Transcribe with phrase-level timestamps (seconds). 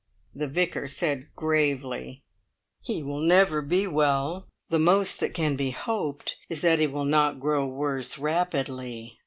[0.33, 2.23] The Vicar said gravely:
[2.81, 4.47] "He will never be well.
[4.69, 9.19] The most that can be hoped is that he will not grow worse rapidly.